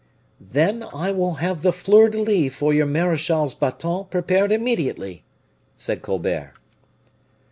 "Then 0.39 0.81
I 0.91 1.11
will 1.11 1.35
have 1.35 1.61
the 1.61 1.71
fleurs 1.71 2.09
de 2.13 2.21
lis 2.23 2.55
for 2.55 2.73
your 2.73 2.87
marechal's 2.87 3.53
baton 3.53 4.05
prepared 4.05 4.51
immediately," 4.51 5.23
said 5.77 6.01
Colbert. 6.01 6.53